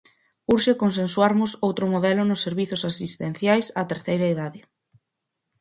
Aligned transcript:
Urxe 0.53 0.73
consensuarmos 0.83 1.51
outro 1.67 1.85
modelo 1.93 2.21
nos 2.25 2.43
servizos 2.47 2.81
asistenciais 2.91 3.67
á 3.79 3.81
terceira 3.91 4.27
idade. 4.33 4.59